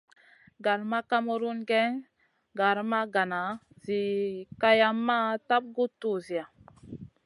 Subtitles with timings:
[0.65, 1.91] Gal ma kamerun géyn
[2.57, 3.41] gara ma gana
[3.83, 4.01] Zi
[4.43, 6.45] ma kayamma tap guʼ tuwziya.